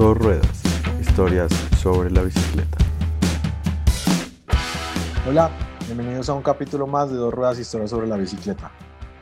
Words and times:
Dos 0.00 0.16
ruedas, 0.16 0.62
historias 0.98 1.52
sobre 1.78 2.10
la 2.10 2.22
bicicleta. 2.22 2.78
Hola, 5.28 5.50
bienvenidos 5.84 6.30
a 6.30 6.32
un 6.32 6.40
capítulo 6.40 6.86
más 6.86 7.10
de 7.10 7.16
Dos 7.16 7.34
ruedas, 7.34 7.58
historias 7.58 7.90
sobre 7.90 8.06
la 8.06 8.16
bicicleta. 8.16 8.70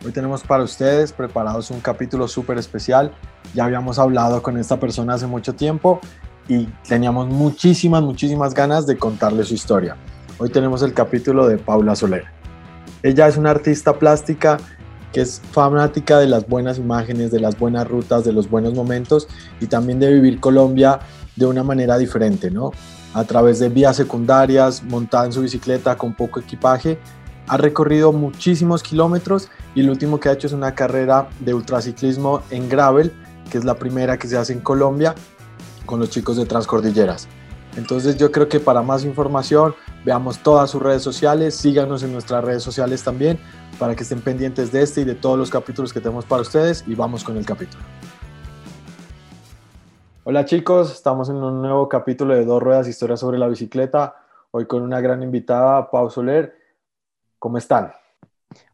Hoy 0.07 0.13
tenemos 0.13 0.45
para 0.45 0.63
ustedes 0.63 1.13
preparados 1.13 1.73
un 1.73 1.81
capítulo 1.81 2.29
súper 2.29 2.59
especial. 2.59 3.13
Ya 3.55 3.65
habíamos 3.65 3.99
hablado 3.99 4.41
con 4.41 4.57
esta 4.57 4.79
persona 4.79 5.15
hace 5.15 5.27
mucho 5.27 5.57
tiempo 5.57 5.99
y 6.47 6.67
teníamos 6.87 7.27
muchísimas, 7.27 8.05
muchísimas 8.05 8.55
ganas 8.55 8.87
de 8.87 8.97
contarle 8.97 9.43
su 9.43 9.55
historia. 9.55 9.97
Hoy 10.39 10.49
tenemos 10.49 10.83
el 10.83 10.95
capítulo 10.95 11.49
de 11.49 11.59
Paula 11.59 11.97
Soler. 11.97 12.27
Ella 13.03 13.27
es 13.27 13.37
una 13.37 13.51
artista 13.51 13.99
plástica 13.99 14.59
que 15.13 15.21
es 15.23 15.41
fanática 15.53 16.19
de 16.19 16.27
las 16.27 16.47
buenas 16.47 16.79
imágenes, 16.79 17.31
de 17.31 17.41
las 17.41 17.59
buenas 17.59 17.87
rutas, 17.89 18.25
de 18.25 18.33
los 18.33 18.49
buenos 18.49 18.75
momentos 18.75 19.29
y 19.61 19.67
también 19.67 19.99
de 19.99 20.13
vivir 20.13 20.41
Colombia 20.41 21.01
de 21.37 21.47
una 21.47 21.63
manera 21.63 21.97
diferente, 21.99 22.51
¿no? 22.51 22.73
A 23.15 23.25
través 23.25 23.59
de 23.59 23.69
vías 23.69 23.97
secundarias, 23.97 24.83
montada 24.83 25.27
en 25.27 25.33
su 25.33 25.41
bicicleta 25.41 25.97
con 25.97 26.15
poco 26.15 26.41
equipaje, 26.41 26.99
ha 27.47 27.57
recorrido 27.57 28.13
muchísimos 28.13 28.83
kilómetros 28.83 29.49
y 29.75 29.83
lo 29.83 29.93
último 29.93 30.21
que 30.21 30.29
ha 30.29 30.33
hecho 30.33 30.47
es 30.47 30.53
una 30.53 30.75
carrera 30.75 31.29
de 31.41 31.55
ultraciclismo 31.55 32.43
en 32.51 32.69
gravel, 32.69 33.13
que 33.51 33.59
es 33.59 33.65
la 33.65 33.77
primera 33.77 34.19
que 34.19 34.29
se 34.29 34.37
hace 34.37 34.53
en 34.53 34.61
Colombia 34.61 35.15
con 35.87 36.01
los 36.01 36.11
chicos 36.11 36.37
de 36.37 36.45
Transcordilleras. 36.45 37.29
Entonces 37.77 38.17
yo 38.17 38.31
creo 38.31 38.49
que 38.49 38.61
para 38.61 38.83
más 38.83 39.05
información 39.05 39.75
veamos 40.05 40.39
todas 40.43 40.71
sus 40.71 40.83
redes 40.83 41.03
sociales, 41.03 41.55
síganos 41.55 42.03
en 42.03 42.13
nuestras 42.13 42.45
redes 42.45 42.63
sociales 42.63 43.03
también 43.03 43.39
para 43.79 43.95
que 43.95 44.03
estén 44.03 44.21
pendientes 44.21 44.73
de 44.73 44.83
este 44.83 45.03
y 45.03 45.05
de 45.05 45.15
todos 45.15 45.39
los 45.39 45.51
capítulos 45.51 45.93
que 45.93 46.01
tenemos 46.01 46.25
para 46.25 46.43
ustedes 46.43 46.85
y 46.87 46.95
vamos 46.95 47.25
con 47.25 47.37
el 47.37 47.47
capítulo. 47.47 47.83
Hola 50.25 50.45
chicos, 50.45 50.93
estamos 50.93 51.29
en 51.31 51.37
un 51.37 51.63
nuevo 51.63 51.89
capítulo 51.89 52.35
de 52.35 52.45
Dos 52.45 52.63
Ruedas, 52.63 52.87
Historia 52.87 53.17
sobre 53.17 53.39
la 53.39 53.49
Bicicleta, 53.49 54.17
hoy 54.51 54.67
con 54.67 54.83
una 54.83 55.01
gran 55.01 55.23
invitada, 55.23 55.91
Pau 55.91 56.11
Soler. 56.11 56.55
¿Cómo 57.39 57.57
están? 57.57 57.93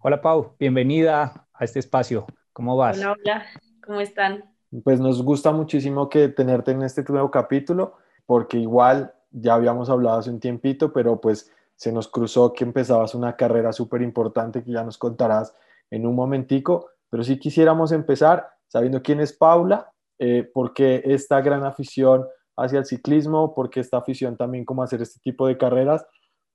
Hola 0.01 0.21
Pau, 0.21 0.55
bienvenida 0.59 1.47
a 1.53 1.65
este 1.65 1.79
espacio. 1.79 2.27
¿Cómo 2.53 2.77
vas? 2.77 2.99
Hola, 2.99 3.13
hola, 3.13 3.45
¿cómo 3.85 4.01
están? 4.01 4.45
Pues 4.83 4.99
nos 4.99 5.23
gusta 5.23 5.53
muchísimo 5.53 6.09
que 6.09 6.29
tenerte 6.29 6.73
en 6.73 6.83
este 6.83 7.05
nuevo 7.05 7.31
capítulo, 7.31 7.97
porque 8.27 8.59
igual 8.59 9.15
ya 9.31 9.55
habíamos 9.55 9.91
hablado 9.91 10.19
hace 10.19 10.31
un 10.31 10.41
tiempito, 10.41 10.93
pero 10.93 11.21
pues 11.21 11.53
se 11.77 11.93
nos 11.93 12.09
cruzó 12.09 12.53
que 12.53 12.65
empezabas 12.65 13.15
una 13.15 13.37
carrera 13.37 13.73
súper 13.73 14.03
importante 14.03 14.63
que 14.63 14.73
ya 14.73 14.83
nos 14.83 14.99
contarás 14.99 15.55
en 15.91 16.07
un 16.07 16.15
momentico, 16.15 16.91
pero 17.11 17.23
sí 17.25 17.39
quisiéramos 17.39 17.93
empezar 17.93 18.49
sabiendo 18.69 19.03
quién 19.03 19.21
es 19.21 19.33
Paula, 19.33 19.93
eh, 20.19 20.49
por 20.53 20.75
qué 20.75 21.03
esta 21.05 21.41
gran 21.41 21.65
afición 21.65 22.27
hacia 22.57 22.79
el 22.79 22.87
ciclismo, 22.87 23.55
por 23.55 23.71
qué 23.71 23.81
esta 23.81 23.99
afición 23.99 24.37
también 24.37 24.65
como 24.65 24.83
hacer 24.83 25.03
este 25.03 25.21
tipo 25.21 25.47
de 25.47 25.59
carreras, 25.59 26.07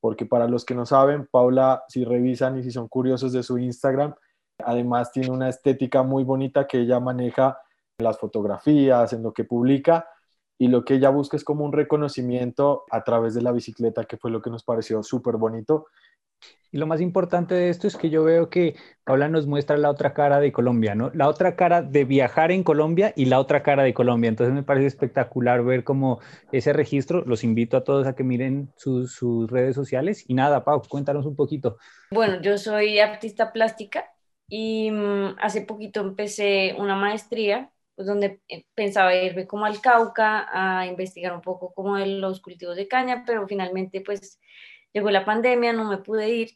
porque 0.02 0.26
para 0.26 0.48
los 0.48 0.64
que 0.66 0.76
no 0.76 0.86
saben, 0.86 1.28
Paula, 1.30 1.84
si 1.88 2.06
revisan 2.06 2.58
y 2.58 2.64
si 2.64 2.72
son 2.72 2.88
curiosos 2.88 3.34
de 3.34 3.44
su 3.44 3.58
Instagram, 3.58 4.16
además 4.64 5.12
tiene 5.12 5.30
una 5.30 5.50
estética 5.50 6.04
muy 6.04 6.24
bonita 6.24 6.68
que 6.68 6.80
ella 6.80 7.00
maneja 7.00 7.58
en 7.98 8.06
las 8.06 8.18
fotografías, 8.18 9.12
en 9.14 9.24
lo 9.24 9.34
que 9.34 9.44
publica, 9.44 10.08
y 10.60 10.68
lo 10.68 10.84
que 10.84 10.96
ella 10.96 11.10
busca 11.10 11.38
es 11.38 11.46
como 11.46 11.64
un 11.64 11.72
reconocimiento 11.72 12.84
a 12.92 13.04
través 13.06 13.34
de 13.34 13.42
la 13.42 13.54
bicicleta, 13.54 14.04
que 14.04 14.18
fue 14.18 14.30
lo 14.30 14.42
que 14.42 14.50
nos 14.50 14.64
pareció 14.64 15.02
súper 15.02 15.38
bonito. 15.38 15.88
Y 16.72 16.78
lo 16.78 16.86
más 16.86 17.00
importante 17.00 17.56
de 17.56 17.70
esto 17.70 17.88
es 17.88 17.96
que 17.96 18.10
yo 18.10 18.26
veo 18.26 18.50
que 18.50 18.76
Paula 19.06 19.30
nos 19.30 19.48
muestra 19.48 19.78
la 19.78 19.90
otra 19.90 20.14
cara 20.14 20.42
de 20.42 20.52
Colombia, 20.52 20.96
¿no? 20.96 21.12
La 21.14 21.30
otra 21.30 21.56
cara 21.56 21.82
de 21.82 22.04
viajar 22.04 22.52
en 22.52 22.64
Colombia 22.64 23.14
y 23.16 23.26
la 23.26 23.40
otra 23.40 23.64
cara 23.64 23.84
de 23.84 23.94
Colombia. 23.94 24.28
Entonces 24.28 24.54
me 24.54 24.62
parece 24.62 24.88
espectacular 24.88 25.64
ver 25.64 25.86
como 25.86 26.20
ese 26.52 26.74
registro. 26.74 27.24
Los 27.26 27.46
invito 27.46 27.78
a 27.78 27.86
todos 27.86 28.06
a 28.06 28.14
que 28.14 28.26
miren 28.26 28.70
sus, 28.76 29.14
sus 29.14 29.50
redes 29.50 29.76
sociales. 29.76 30.26
Y 30.28 30.34
nada, 30.34 30.66
Pau, 30.66 30.82
cuéntanos 30.88 31.26
un 31.26 31.38
poquito. 31.38 31.78
Bueno, 32.12 32.42
yo 32.42 32.58
soy 32.58 33.00
artista 33.00 33.54
plástica 33.54 34.06
y 34.50 34.92
mm, 34.92 35.38
hace 35.40 35.62
poquito 35.62 36.02
empecé 36.02 36.76
una 36.78 36.96
maestría 36.96 37.72
pues 38.00 38.08
donde 38.08 38.40
eh, 38.48 38.64
pensaba 38.76 39.14
irme 39.14 39.46
como 39.46 39.66
al 39.66 39.82
Cauca 39.82 40.48
a 40.54 40.86
investigar 40.86 41.34
un 41.34 41.42
poco 41.42 41.74
como 41.74 41.98
de 41.98 42.06
los 42.06 42.40
cultivos 42.40 42.78
de 42.78 42.88
caña, 42.88 43.26
pero 43.28 43.46
finalmente 43.46 44.00
pues 44.00 44.40
llegó 44.94 45.12
la 45.12 45.26
pandemia, 45.26 45.74
no 45.74 45.84
me 45.84 45.98
pude 45.98 46.30
ir. 46.30 46.52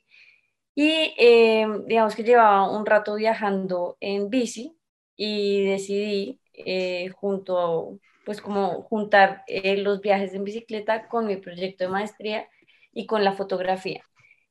Y 0.73 1.13
eh, 1.17 1.67
digamos 1.85 2.15
que 2.15 2.23
llevaba 2.23 2.71
un 2.71 2.85
rato 2.85 3.15
viajando 3.15 3.97
en 3.99 4.29
bici 4.29 4.77
y 5.17 5.65
decidí 5.65 6.39
eh, 6.53 7.09
junto, 7.09 7.99
pues 8.23 8.39
como 8.39 8.81
juntar 8.83 9.43
los 9.49 9.99
viajes 9.99 10.33
en 10.33 10.45
bicicleta 10.45 11.09
con 11.09 11.27
mi 11.27 11.35
proyecto 11.35 11.83
de 11.83 11.89
maestría 11.89 12.47
y 12.93 13.05
con 13.05 13.25
la 13.25 13.33
fotografía. 13.33 14.05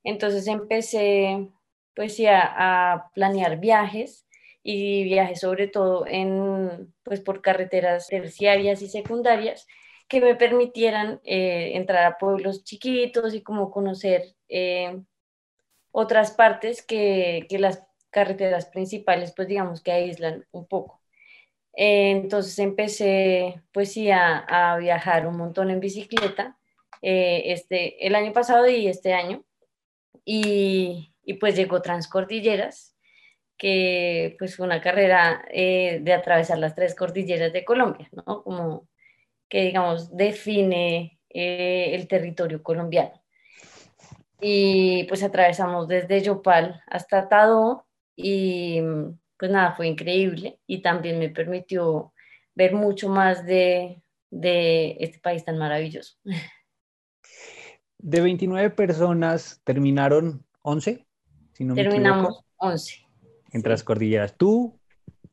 Entonces 0.04 0.47
empecé 0.47 1.48
pues 1.94 2.19
ya 2.19 2.42
a 2.54 3.10
planear 3.14 3.60
viajes 3.60 4.26
y 4.62 5.05
viajes 5.05 5.41
sobre 5.41 5.69
todo 5.69 6.06
en, 6.06 6.93
pues, 7.03 7.21
por 7.21 7.43
carreteras 7.43 8.09
terciarias 8.09 8.83
y 8.83 8.89
secundarias 8.89 9.67
que 10.09 10.21
me 10.21 10.34
permitieran 10.34 11.21
eh, 11.25 11.73
entrar 11.75 12.05
a 12.05 12.19
pueblos 12.19 12.65
chiquitos 12.65 13.34
y 13.34 13.43
como 13.43 13.71
conocer 13.71 14.34
eh, 14.49 15.01
otras 15.91 16.33
partes 16.33 16.83
que, 16.83 17.47
que, 17.49 17.59
las 17.59 17.84
carreteras 18.11 18.67
principales, 18.67 19.33
pues 19.34 19.49
digamos 19.49 19.83
que 19.83 19.93
aíslan 19.93 20.47
un 20.53 20.67
poco. 20.67 21.01
Eh, 21.75 22.11
entonces 22.11 22.59
empecé 22.59 23.62
pues 23.72 23.93
sí 23.93 24.11
a, 24.11 24.39
a, 24.39 24.77
viajar 24.77 25.27
un 25.27 25.39
montón 25.39 25.71
en 25.71 25.81
bicicleta 25.81 26.59
este, 27.01 28.06
el 28.06 28.15
año 28.15 28.33
pasado 28.33 28.69
y 28.69 28.87
este 28.87 29.15
año 29.15 29.43
y, 30.25 31.12
y 31.25 31.34
pues 31.34 31.56
llegó 31.56 31.83
Transcordilleras 31.83 32.93
que 33.62 34.34
pues 34.41 34.56
fue 34.56 34.67
una 34.67 34.81
carrera 34.81 35.45
eh, 35.49 36.00
de 36.03 36.12
atravesar 36.12 36.59
las 36.59 36.75
tres 36.75 36.97
cordilleras 36.97 37.53
de 37.53 37.65
Colombia, 37.65 38.09
¿no? 38.11 38.43
Como 38.43 38.89
que 39.49 39.62
digamos 39.62 40.17
define 40.17 41.21
eh, 41.31 41.95
el 41.95 42.09
territorio 42.09 42.61
colombiano. 42.61 43.22
Y 44.41 45.05
pues 45.05 45.22
atravesamos 45.22 45.87
desde 45.87 46.21
Yopal 46.22 46.83
hasta 46.89 47.28
Tado 47.28 47.87
y 48.17 48.81
pues 49.39 49.53
nada, 49.53 49.77
fue 49.77 49.87
increíble 49.87 50.59
y 50.67 50.83
también 50.83 51.21
me 51.21 51.28
permitió 51.28 52.12
ver 52.56 52.75
mucho 52.75 53.09
más 53.11 53.47
de, 53.47 54.03
de 54.28 54.97
este 54.99 55.21
país 55.21 55.45
tan 55.45 55.56
maravilloso. 55.56 56.17
De 57.99 58.21
29 58.21 58.71
personas, 58.71 59.61
¿terminaron 59.62 60.45
11? 60.62 61.06
Si 61.53 61.65
no 61.65 61.77
Terminamos 61.77 62.45
11 62.56 63.12
en 63.53 63.63
Transcordilleras. 63.63 64.37
Tú, 64.37 64.79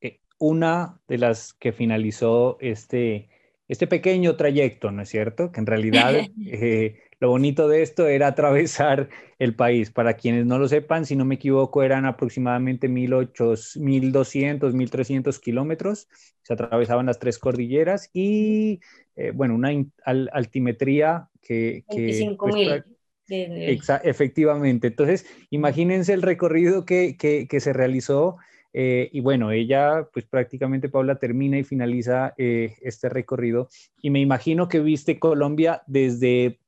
eh, 0.01 0.19
una 0.37 0.99
de 1.07 1.17
las 1.17 1.53
que 1.53 1.71
finalizó 1.71 2.57
este, 2.59 3.29
este 3.67 3.87
pequeño 3.87 4.35
trayecto, 4.35 4.91
¿no 4.91 5.01
es 5.01 5.09
cierto? 5.09 5.51
Que 5.51 5.59
en 5.59 5.65
realidad 5.65 6.13
eh, 6.45 6.99
lo 7.19 7.29
bonito 7.29 7.67
de 7.67 7.81
esto 7.81 8.07
era 8.07 8.27
atravesar 8.27 9.09
el 9.39 9.55
país. 9.55 9.91
Para 9.91 10.13
quienes 10.15 10.45
no 10.45 10.57
lo 10.57 10.67
sepan, 10.67 11.05
si 11.05 11.15
no 11.15 11.25
me 11.25 11.35
equivoco, 11.35 11.83
eran 11.83 12.05
aproximadamente 12.05 12.89
1.200, 12.89 13.77
1.300 13.77 15.39
kilómetros. 15.39 16.07
Se 16.43 16.53
atravesaban 16.53 17.05
las 17.05 17.19
tres 17.19 17.37
cordilleras 17.37 18.09
y, 18.13 18.79
eh, 19.15 19.31
bueno, 19.33 19.55
una 19.55 19.69
altimetría 20.05 21.29
que... 21.41 21.83
que 21.89 22.35
pues, 22.37 22.83
efectivamente. 23.29 24.87
Entonces, 24.87 25.25
imagínense 25.49 26.13
el 26.13 26.21
recorrido 26.21 26.85
que, 26.85 27.17
que, 27.17 27.59
se 27.59 27.73
realizó. 27.73 28.37
Eh, 28.73 29.09
y 29.11 29.21
bueno, 29.21 29.51
ella, 29.51 30.07
pues 30.13 30.25
prácticamente 30.25 30.89
Paula 30.89 31.15
termina 31.15 31.57
y 31.57 31.63
finaliza 31.63 32.33
eh, 32.37 32.75
este 32.81 33.09
recorrido. 33.09 33.69
Y 34.01 34.09
me 34.09 34.19
imagino 34.19 34.67
que 34.67 34.79
viste 34.79 35.19
Colombia 35.19 35.81
desde 35.87 36.59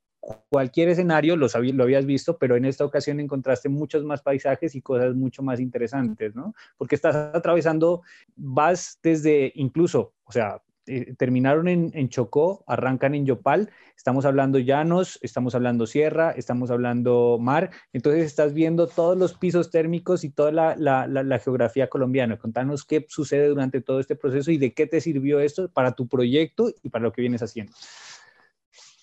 cualquier 0.50 0.89
escenario, 0.89 1.35
lo, 1.35 1.47
lo 1.47 1.83
habías 1.83 2.06
visto, 2.06 2.38
pero 2.38 2.56
en 2.56 2.65
esta 2.65 2.85
ocasión 2.85 3.19
encontraste 3.19 3.69
muchos 3.69 4.03
más 4.03 4.21
paisajes 4.21 4.75
y 4.75 4.81
cosas 4.81 5.15
mucho 5.15 5.41
más 5.41 5.59
interesantes, 5.59 6.35
¿no? 6.35 6.53
Porque 6.77 6.95
estás 6.95 7.15
atravesando, 7.15 8.03
vas 8.35 9.00
desde 9.01 9.51
incluso, 9.56 10.13
o 10.25 10.31
sea, 10.31 10.62
eh, 10.88 11.13
terminaron 11.16 11.68
en, 11.68 12.10
Chocó, 12.10 12.63
arrancan 12.66 13.13
en 13.13 13.25
Yopal, 13.25 13.69
estamos 13.95 14.25
hablando 14.25 14.57
llanos, 14.57 15.19
estamos 15.22 15.54
hablando 15.54 15.86
sierra, 15.86 16.31
estamos 16.31 16.72
hablando 16.72 17.38
mar, 17.39 17.69
entonces 17.94 18.25
estás 18.25 18.54
viendo 18.54 18.88
todos 18.88 19.16
los 19.16 19.36
pisos 19.36 19.69
térmicos 19.69 20.24
y 20.24 20.31
toda 20.31 20.51
la, 20.51 21.39
geografía 21.39 21.88
colombiana. 21.88 22.38
Contanos 22.38 22.83
qué 22.83 23.06
sucede 23.10 23.48
durante 23.48 23.81
todo 23.81 24.00
este 24.00 24.16
proceso 24.16 24.51
y 24.51 24.57
de 24.57 24.74
qué 24.74 24.88
te 24.88 25.01
sirvió 25.01 25.39
esto 25.39 25.69
para 25.69 25.92
tu 25.92 26.07
proyecto 26.07 26.74
y 26.81 26.89
para 26.89 27.04
lo 27.04 27.12
que 27.12 27.22
vienes 27.22 27.44
haciendo. 27.44 27.74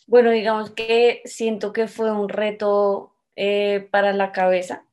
Bueno, 0.07 0.31
digamos 0.31 0.71
que 0.71 1.23
siento 1.27 1.73
que 1.73 1.87
fue 1.87 2.11
un 2.11 2.29
reto 2.29 3.15
eh, 3.37 3.87
para 3.93 4.13
la 4.13 4.33
cabeza. 4.33 4.85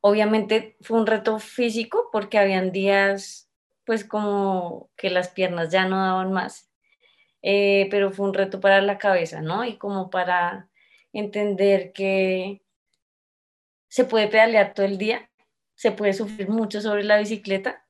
Obviamente 0.00 0.76
fue 0.80 0.98
un 0.98 1.06
reto 1.06 1.38
físico 1.38 2.08
porque 2.10 2.38
habían 2.38 2.72
días 2.72 3.47
pues 3.88 4.04
como 4.04 4.90
que 4.98 5.08
las 5.08 5.30
piernas 5.30 5.70
ya 5.72 5.86
no 5.86 5.96
daban 5.96 6.30
más. 6.30 6.70
eh, 7.42 7.88
pero 7.90 8.12
fue 8.12 8.26
un 8.26 8.34
reto 8.34 8.60
para 8.60 8.82
la 8.82 8.98
cabeza, 8.98 9.40
¿no? 9.42 9.64
Y 9.64 9.78
como 9.78 10.10
para 10.10 10.68
entender 11.14 11.92
que 11.94 12.62
se 13.88 14.04
puede 14.04 14.28
pedalear 14.28 14.74
todo 14.74 14.84
el 14.86 14.98
día, 14.98 15.30
se 15.74 15.92
puede 15.92 16.12
sufrir 16.12 16.50
mucho 16.50 16.82
sobre 16.82 17.04
la 17.04 17.18
bicicleta 17.18 17.82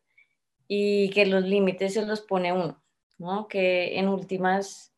y 0.69 1.11
que 1.11 1.27
los 1.27 1.45
límites 1.45 1.95
se 1.95 2.07
los 2.07 2.21
pone 2.21 2.53
uno, 2.53 2.81
¿no? 3.19 3.49
Que 3.49 3.99
en 3.99 4.09
últimas 4.09 4.95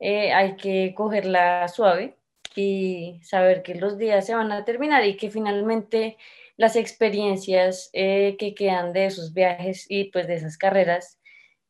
eh, 0.00 0.34
hay 0.34 0.56
que 0.56 0.94
cogerla 0.94 1.68
suave 1.68 2.18
y 2.54 3.20
saber 3.24 3.62
que 3.62 3.76
los 3.76 3.96
días 3.98 4.26
se 4.26 4.34
van 4.34 4.52
a 4.52 4.64
terminar 4.66 5.06
y 5.06 5.16
que 5.16 5.30
finalmente 5.30 6.18
las 6.56 6.76
experiencias 6.76 7.90
eh, 7.92 8.36
que 8.38 8.54
quedan 8.54 8.92
de 8.92 9.06
esos 9.06 9.32
viajes 9.32 9.86
y 9.88 10.10
pues 10.10 10.26
de 10.26 10.34
esas 10.34 10.56
carreras 10.56 11.18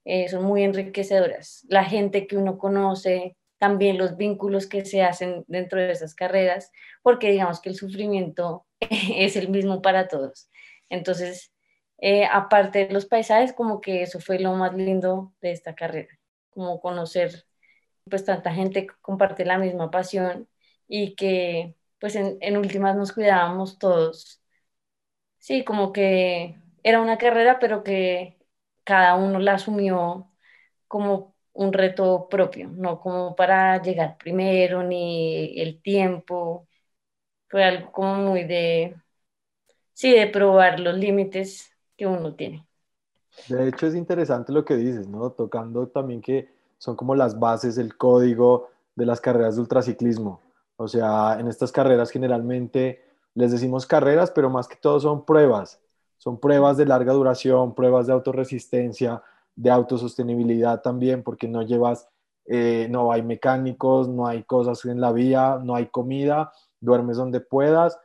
eh, 0.05 0.29
son 0.29 0.45
muy 0.45 0.63
enriquecedoras. 0.65 1.65
La 1.69 1.85
gente 1.85 2.27
que 2.27 2.37
uno 2.37 2.59
conoce, 2.59 3.37
también 3.59 3.97
los 3.99 4.17
vínculos 4.17 4.67
que 4.67 4.85
se 4.85 5.03
hacen 5.03 5.45
dentro 5.49 5.81
de 5.81 5.91
esas 5.93 6.15
carreras, 6.15 6.71
porque 7.03 7.31
digamos 7.31 7.61
que 7.61 7.71
el 7.71 7.77
sufrimiento 7.77 8.67
es 8.81 9.37
el 9.37 9.49
mismo 9.49 9.81
para 9.83 10.09
todos. 10.09 10.51
Entonces, 10.91 11.53
eh, 11.99 12.27
aparte 12.31 12.87
de 12.87 12.93
los 12.93 13.07
paisajes, 13.07 13.53
como 13.53 13.81
que 13.81 14.03
eso 14.03 14.21
fue 14.21 14.39
lo 14.39 14.53
más 14.55 14.75
lindo 14.75 15.33
de 15.41 15.53
esta 15.53 15.75
carrera, 15.75 16.19
como 16.51 16.81
conocer 16.81 17.45
pues 18.11 18.25
tanta 18.25 18.53
gente 18.53 18.87
que 18.87 18.95
comparte 19.01 19.47
la 19.47 19.59
misma 19.59 19.91
pasión 19.91 20.49
y 20.87 21.15
que 21.15 21.75
pues 21.99 22.17
en, 22.17 22.37
en 22.41 22.59
últimas 22.59 22.97
nos 22.97 23.13
cuidábamos 23.13 23.79
todos. 23.79 24.44
Sí, 25.45 25.63
como 25.65 25.93
que 25.93 26.57
era 26.83 27.03
una 27.03 27.19
carrera, 27.19 27.59
pero 27.59 27.83
que 27.85 28.39
cada 28.83 29.15
uno 29.17 29.39
la 29.41 29.55
asumió 29.55 30.33
como 30.89 31.37
un 31.53 31.73
reto 31.75 32.29
propio, 32.31 32.69
no 32.71 33.01
como 33.01 33.37
para 33.37 33.83
llegar 33.83 34.17
primero 34.19 34.83
ni 34.83 35.61
el 35.61 35.83
tiempo. 35.83 36.69
Fue 37.49 37.65
algo 37.65 37.93
como 37.93 38.17
muy 38.17 38.45
de, 38.45 38.97
sí, 39.95 40.13
de 40.13 40.29
probar 40.29 40.81
los 40.81 40.97
límites 40.97 41.71
que 41.97 42.07
uno 42.07 42.35
tiene. 42.37 42.67
De 43.47 43.69
hecho, 43.69 43.87
es 43.87 43.95
interesante 43.95 44.53
lo 44.53 44.65
que 44.65 44.77
dices, 44.77 45.09
¿no? 45.09 45.31
Tocando 45.33 45.89
también 45.89 46.21
que 46.21 46.49
son 46.79 46.97
como 46.97 47.15
las 47.15 47.39
bases, 47.39 47.79
el 47.79 47.97
código 47.97 48.71
de 48.97 49.07
las 49.07 49.21
carreras 49.21 49.57
de 49.57 49.63
ultraciclismo. 49.63 50.41
O 50.77 50.89
sea, 50.89 51.37
en 51.39 51.49
estas 51.49 51.71
carreras 51.73 52.11
generalmente 52.11 53.04
les 53.35 53.51
decimos 53.53 53.87
carreras, 53.87 54.31
pero 54.31 54.51
más 54.51 54.69
que 54.69 54.77
todo 54.77 55.01
son 55.01 55.25
pruebas. 55.25 55.81
Son 56.19 56.39
pruebas 56.39 56.77
de 56.77 56.87
larga 56.87 57.13
duración, 57.13 57.75
pruebas 57.75 58.07
de 58.07 58.13
autorresistencia, 58.13 59.23
de 59.57 59.71
autosostenibilidad 59.71 60.81
también, 60.83 61.23
porque 61.23 61.49
no 61.49 61.63
llevas, 61.63 62.09
eh, 62.47 62.87
no 62.91 63.13
hay 63.13 63.23
mecánicos, 63.23 64.09
no 64.09 64.27
hay 64.27 64.45
cosas 64.45 64.85
en 64.85 65.01
la 65.01 65.13
vía, 65.13 65.61
no 65.63 65.75
hay 65.75 65.87
comida, 65.87 66.53
duermes 66.81 67.17
donde 67.17 67.41
puedas, 67.41 67.99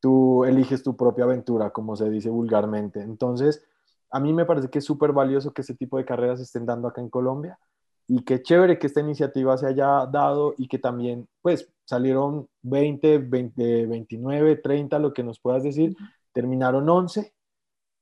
tú 0.00 0.44
eliges 0.44 0.82
tu 0.82 0.96
propia 0.96 1.24
aventura, 1.24 1.70
como 1.70 1.96
se 1.96 2.10
dice 2.10 2.28
vulgarmente. 2.30 3.00
Entonces, 3.00 3.64
a 4.10 4.20
mí 4.20 4.32
me 4.32 4.44
parece 4.44 4.68
que 4.68 4.80
es 4.80 4.84
súper 4.84 5.12
valioso 5.12 5.52
que 5.52 5.62
ese 5.62 5.74
tipo 5.74 5.96
de 5.96 6.04
carreras 6.04 6.40
estén 6.40 6.66
dando 6.66 6.88
acá 6.88 7.00
en 7.00 7.08
Colombia 7.08 7.58
y 8.06 8.22
qué 8.24 8.42
chévere 8.42 8.78
que 8.78 8.86
esta 8.86 9.00
iniciativa 9.00 9.56
se 9.56 9.66
haya 9.66 10.06
dado 10.06 10.54
y 10.58 10.68
que 10.68 10.78
también, 10.78 11.28
pues, 11.42 11.70
salieron 11.84 12.48
20, 12.62 13.18
20 13.18 13.86
29, 13.86 14.56
30, 14.56 14.98
lo 14.98 15.12
que 15.12 15.22
nos 15.22 15.40
puedas 15.40 15.62
decir, 15.62 15.96
terminaron 16.32 16.88
11 16.88 17.34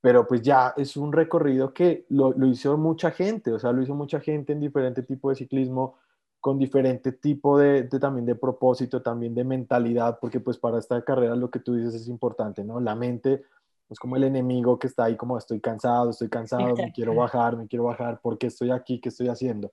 pero 0.03 0.27
pues 0.27 0.43
ya 0.43 0.75
es 0.77 0.97
un 0.97 1.13
recorrido 1.13 1.73
que 1.73 2.05
lo, 2.09 2.35
hizo 2.45 2.77
mucha 2.77 3.13
gente, 3.13 3.53
o 3.53 3.59
sea, 3.61 3.71
lo 3.71 3.83
hizo 3.83 3.95
mucha 3.95 4.19
gente 4.19 4.53
en 4.53 4.59
diferente 4.59 5.05
tipo 5.05 5.31
de 5.31 5.37
ciclismo, 5.37 5.97
con 6.41 6.59
diferente 6.59 7.13
tipo 7.13 7.57
de, 7.57 7.85
también 7.85 8.27
de 8.27 8.35
propósito, 8.35 9.01
también 9.01 9.33
de 9.33 9.45
mentalidad, 9.45 10.19
porque 10.21 10.41
pues 10.41 10.59
para 10.59 10.81
esta 10.81 11.01
carrera 11.05 11.37
lo 11.37 11.53
que 11.53 11.61
tú 11.61 11.77
dices 11.77 11.95
es 11.95 12.09
importante, 12.09 12.65
¿no? 12.65 12.81
La 12.81 12.97
mente 12.97 13.45
es 13.89 13.99
como 14.01 14.17
el 14.17 14.25
enemigo 14.25 14.77
que 14.77 14.89
está 14.89 15.05
ahí 15.05 15.17
como 15.17 15.39
estoy 15.39 15.61
cansado, 15.61 16.11
estoy 16.11 16.29
cansado, 16.29 16.75
me 16.75 16.93
quiero 16.93 17.15
bajar, 17.15 17.57
me 17.57 17.69
quiero 17.69 17.85
bajar, 17.85 18.21
¿por 18.21 18.39
qué 18.39 18.49
estoy 18.49 18.73
aquí? 18.73 19.01
¿Qué 19.01 19.09
estoy 19.09 19.29
haciendo? 19.29 19.71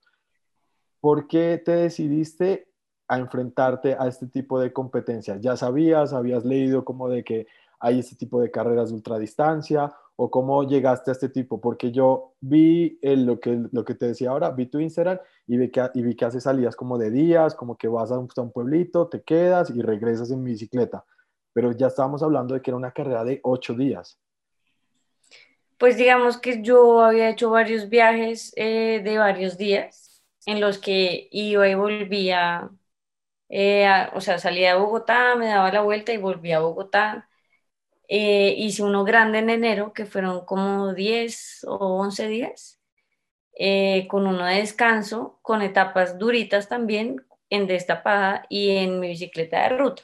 ¿Por 0.99 1.27
qué 1.27 1.61
te 1.63 1.75
decidiste 1.75 2.67
a 3.07 3.17
enfrentarte 3.17 3.95
a 3.97 4.07
este 4.07 4.27
tipo 4.27 4.59
de 4.59 4.73
competencias? 4.73 5.39
¿Ya 5.41 5.55
sabías, 5.55 6.13
habías 6.13 6.45
leído 6.45 6.85
como 6.85 7.09
de 7.09 7.23
que 7.23 7.47
hay 7.79 7.99
este 7.99 8.15
tipo 8.15 8.41
de 8.41 8.51
carreras 8.51 8.89
de 8.89 8.95
ultradistancia 8.95 9.93
o 10.21 10.29
cómo 10.29 10.63
llegaste 10.67 11.11
a 11.11 11.13
este 11.13 11.29
tipo, 11.29 11.61
porque 11.61 11.93
yo 11.93 12.33
vi 12.41 12.99
lo, 13.01 13.39
que, 13.39 13.57
lo 13.71 13.85
que 13.85 13.95
te 13.95 14.07
decía 14.07 14.31
ahora, 14.31 14.51
vi 14.51 14.65
tu 14.65 14.77
Instagram 14.77 15.17
y 15.47 15.57
vi, 15.57 15.71
que, 15.71 15.89
y 15.93 16.23
haces 16.25 16.43
salidas 16.43 16.75
como 16.75 16.97
de 16.97 17.09
días, 17.09 17.55
como 17.55 17.77
que 17.77 17.87
vas 17.87 18.11
a 18.11 18.19
un, 18.19 18.27
a 18.35 18.41
un 18.41 18.51
pueblito, 18.51 19.07
te 19.07 19.21
quedas 19.21 19.69
y 19.69 19.81
regresas 19.81 20.29
en 20.31 20.43
bicicleta, 20.43 21.05
pero 21.53 21.71
ya 21.71 21.87
estábamos 21.87 22.21
hablando 22.21 22.53
de 22.53 22.61
que 22.61 22.69
era 22.69 22.75
una 22.77 22.91
carrera 22.91 23.23
de 23.23 23.39
ocho 23.43 23.73
días. 23.73 24.19
Pues 25.77 25.95
digamos 25.95 26.37
que 26.37 26.61
yo 26.61 27.01
había 27.01 27.29
hecho 27.29 27.49
varios 27.49 27.87
viajes 27.87 28.51
eh, 28.57 29.01
de 29.01 29.17
varios 29.17 29.57
días 29.57 30.08
en 30.51 30.61
los 30.61 30.77
que 30.79 31.27
iba 31.31 31.67
y 31.69 31.75
volvía, 31.75 32.69
eh, 33.49 33.87
o 34.13 34.21
sea, 34.21 34.39
salía 34.39 34.73
de 34.75 34.79
Bogotá, 34.79 35.35
me 35.35 35.47
daba 35.47 35.71
la 35.71 35.81
vuelta 35.81 36.13
y 36.13 36.17
volvía 36.17 36.57
a 36.57 36.61
Bogotá 36.61 37.29
eh, 38.09 38.55
hice 38.57 38.83
uno 38.83 39.03
grande 39.05 39.39
en 39.39 39.49
enero, 39.51 39.93
que 39.93 40.05
fueron 40.05 40.45
como 40.45 40.93
10 40.93 41.63
o 41.67 41.77
11 42.01 42.27
días, 42.27 42.81
eh, 43.57 44.07
con 44.09 44.27
uno 44.27 44.45
de 44.45 44.57
descanso, 44.57 45.39
con 45.43 45.61
etapas 45.61 46.17
duritas 46.19 46.69
también, 46.69 47.25
en 47.49 47.67
destapada 47.67 48.45
y 48.49 48.71
en 48.77 48.99
mi 48.99 49.09
bicicleta 49.09 49.63
de 49.63 49.77
ruta. 49.77 50.03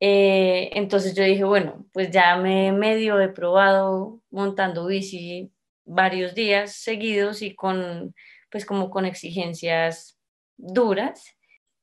Eh, 0.00 0.70
entonces 0.74 1.14
yo 1.14 1.24
dije, 1.24 1.44
bueno, 1.44 1.86
pues 1.92 2.10
ya 2.10 2.36
me 2.36 2.72
medio 2.72 3.20
he 3.20 3.28
probado 3.28 4.22
montando 4.30 4.86
bici 4.86 5.52
varios 5.84 6.34
días 6.34 6.74
seguidos 6.74 7.42
y 7.42 7.54
con, 7.54 8.14
pues 8.50 8.66
como 8.66 8.90
con 8.90 9.04
exigencias 9.06 10.18
duras. 10.56 11.36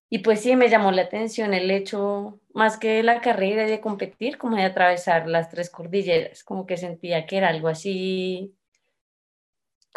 Y 0.10 0.20
pues 0.20 0.42
sí, 0.42 0.56
me 0.56 0.70
llamó 0.70 0.92
la 0.92 1.04
atención 1.04 1.54
el 1.54 1.70
hecho, 1.72 2.40
más 2.54 2.78
que 2.78 3.04
la 3.04 3.22
carrera 3.22 3.68
y 3.68 3.70
de 3.70 3.82
competir, 3.82 4.38
como 4.38 4.56
de 4.56 4.64
atravesar 4.64 5.28
las 5.28 5.50
tres 5.50 5.70
cordilleras, 5.70 6.44
como 6.44 6.66
que 6.66 6.78
sentía 6.78 7.26
que 7.26 7.38
era 7.38 7.50
algo 7.50 7.68
así 7.68 8.58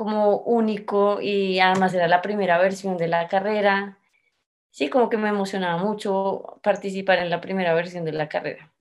como 0.01 0.39
único 0.39 1.21
y 1.21 1.61
además 1.61 1.93
era 1.93 2.09
la 2.09 2.23
primera 2.23 2.57
versión 2.59 2.97
de 2.97 3.07
la 3.07 3.29
carrera. 3.29 3.99
Sí, 4.71 4.89
como 4.91 5.11
que 5.11 5.19
me 5.19 5.29
emocionaba 5.29 5.83
mucho 5.83 6.59
participar 6.63 7.19
en 7.19 7.31
la 7.31 7.43
primera 7.43 7.75
versión 7.75 8.07
de 8.07 8.13
la 8.13 8.29
carrera. 8.29 8.73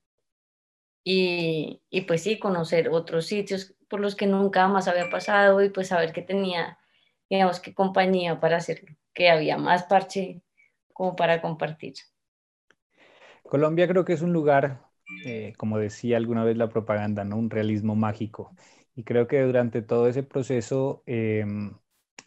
Y, 1.04 1.82
y 1.90 2.02
pues 2.02 2.24
sí, 2.24 2.40
conocer 2.40 2.88
otros 2.90 3.26
sitios 3.26 3.76
por 3.90 4.00
los 4.00 4.16
que 4.16 4.28
nunca 4.28 4.68
más 4.70 4.88
había 4.88 5.10
pasado 5.10 5.62
y 5.62 5.70
pues 5.70 5.90
saber 5.90 6.14
que 6.14 6.22
tenía, 6.22 6.79
digamos, 7.30 7.60
que 7.60 7.74
compañía 7.74 8.40
para 8.40 8.58
hacerlo, 8.58 8.96
que 9.14 9.30
había 9.30 9.58
más 9.58 9.84
parche 9.84 10.42
como 10.94 11.16
para 11.16 11.42
compartir. 11.42 11.96
Colombia 13.44 13.88
creo 13.88 14.06
que 14.06 14.14
es 14.14 14.22
un 14.22 14.34
lugar, 14.34 14.82
eh, 15.26 15.54
como 15.58 15.78
decía 15.80 16.18
alguna 16.18 16.44
vez 16.44 16.58
la 16.58 16.70
propaganda, 16.70 17.24
¿no? 17.24 17.38
un 17.38 17.50
realismo 17.50 17.96
mágico. 17.96 18.52
Y 18.96 19.04
creo 19.04 19.28
que 19.28 19.42
durante 19.42 19.82
todo 19.82 20.08
ese 20.08 20.24
proceso, 20.24 21.04
em, 21.06 21.74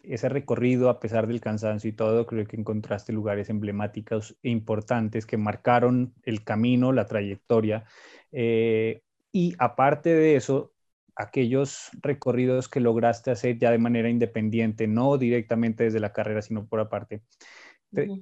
ese 0.03 0.27
recorrido, 0.29 0.89
a 0.89 0.99
pesar 0.99 1.27
del 1.27 1.39
cansancio 1.39 1.89
y 1.89 1.93
todo, 1.93 2.25
creo 2.25 2.45
que 2.45 2.57
encontraste 2.57 3.13
lugares 3.13 3.49
emblemáticos 3.49 4.37
e 4.43 4.49
importantes 4.49 5.25
que 5.25 5.37
marcaron 5.37 6.13
el 6.23 6.43
camino, 6.43 6.91
la 6.91 7.05
trayectoria. 7.05 7.85
Eh, 8.31 9.01
y 9.31 9.55
aparte 9.59 10.09
de 10.13 10.35
eso, 10.35 10.72
aquellos 11.15 11.89
recorridos 12.01 12.69
que 12.69 12.79
lograste 12.79 13.31
hacer 13.31 13.57
ya 13.57 13.71
de 13.71 13.77
manera 13.77 14.09
independiente, 14.09 14.87
no 14.87 15.17
directamente 15.17 15.85
desde 15.85 15.99
la 15.99 16.13
carrera, 16.13 16.41
sino 16.41 16.65
por 16.67 16.79
aparte, 16.79 17.23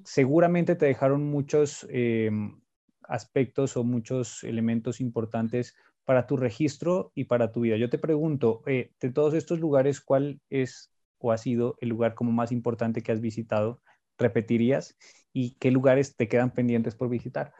seguramente 0.03 0.75
te 0.75 0.85
dejaron 0.85 1.23
muchos 1.23 1.87
em, 1.89 2.59
aspectos 3.03 3.77
o 3.77 3.83
muchos 3.83 4.43
elementos 4.43 4.99
importantes 5.01 5.75
para 6.05 6.27
tu 6.27 6.37
registro 6.37 7.11
y 7.15 7.25
para 7.25 7.51
tu 7.51 7.61
vida. 7.61 7.77
Yo 7.77 7.89
te 7.89 7.97
pregunto, 7.97 8.63
eh, 8.65 8.91
de 8.99 9.11
todos 9.11 9.33
estos 9.33 9.59
lugares, 9.59 10.01
¿cuál 10.01 10.41
es 10.49 10.91
o 11.19 11.31
ha 11.31 11.37
sido 11.37 11.77
el 11.79 11.89
lugar 11.89 12.15
como 12.15 12.31
más 12.31 12.51
importante 12.51 13.01
que 13.01 13.11
has 13.11 13.21
visitado? 13.21 13.81
¿Repetirías? 14.17 14.97
¿Y 15.31 15.55
qué 15.59 15.71
lugares 15.71 16.15
te 16.15 16.27
quedan 16.27 16.51
pendientes 16.51 16.95
por 16.95 17.09
visitar? 17.09 17.53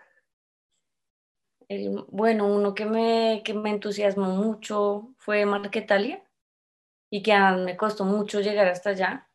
Bueno, 2.09 2.47
uno 2.47 2.73
que 2.73 2.85
me, 2.85 3.41
que 3.43 3.53
me 3.53 3.69
entusiasmó 3.69 4.35
mucho 4.35 5.13
fue 5.17 5.45
Marquetalia 5.45 6.23
y 7.09 7.23
que 7.23 7.37
me 7.37 7.77
costó 7.77 8.05
mucho 8.05 8.41
llegar 8.41 8.67
hasta 8.67 8.91
allá 8.91 9.27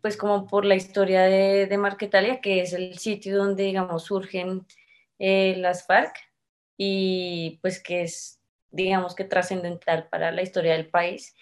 pues 0.00 0.16
como 0.16 0.46
por 0.46 0.64
la 0.64 0.74
historia 0.74 1.22
de, 1.22 1.66
de 1.66 1.78
Marquetalia, 1.78 2.40
que 2.40 2.62
es 2.62 2.72
el 2.72 2.98
sitio 2.98 3.38
donde, 3.38 3.64
digamos, 3.64 4.04
surgen 4.04 4.66
eh, 5.18 5.54
las 5.58 5.86
FARC 5.86 6.14
y 6.76 7.58
pues 7.62 7.82
que 7.82 8.02
es, 8.02 8.40
digamos, 8.70 9.14
que 9.14 9.24
trascendental 9.24 10.08
para 10.08 10.32
la 10.32 10.42
historia 10.42 10.72
del 10.72 10.88
país, 10.88 11.34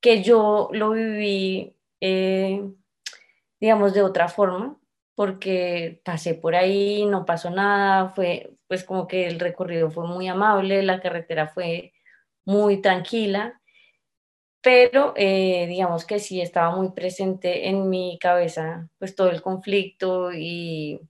que 0.00 0.22
yo 0.22 0.68
lo 0.72 0.90
viví, 0.90 1.76
eh, 2.00 2.62
digamos, 3.60 3.94
de 3.94 4.02
otra 4.02 4.28
forma, 4.28 4.78
porque 5.16 6.00
pasé 6.04 6.34
por 6.34 6.54
ahí, 6.54 7.06
no 7.06 7.24
pasó 7.24 7.50
nada, 7.50 8.10
fue 8.10 8.52
pues 8.68 8.84
como 8.84 9.08
que 9.08 9.26
el 9.26 9.40
recorrido 9.40 9.90
fue 9.90 10.06
muy 10.06 10.28
amable, 10.28 10.82
la 10.82 11.00
carretera 11.00 11.48
fue 11.48 11.94
muy 12.44 12.82
tranquila, 12.82 13.60
pero 14.62 15.14
eh, 15.16 15.66
digamos 15.68 16.04
que 16.04 16.18
sí 16.18 16.40
estaba 16.40 16.74
muy 16.76 16.90
presente 16.92 17.68
en 17.68 17.88
mi 17.88 18.18
cabeza 18.20 18.88
pues 18.98 19.14
todo 19.16 19.30
el 19.30 19.42
conflicto 19.42 20.32
y, 20.32 21.00